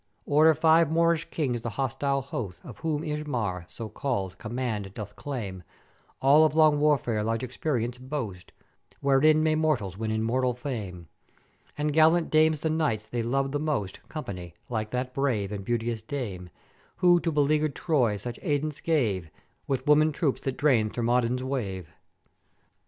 [0.25, 5.61] "Order five Moorish Kings the hostile host of whom Ismár, so called, command doth claim;
[6.23, 8.51] all of long Warfare large experience boast,
[8.99, 11.07] wherein may mortals win immortal fame:
[11.77, 16.01] And gallant dames the Knights they love the most 'company, like that brave and beauteous
[16.01, 16.49] Dame,
[16.95, 19.29] who to beleaguered Troy such aidance gave
[19.67, 21.89] with woman troops that drained Thermòdon's wave.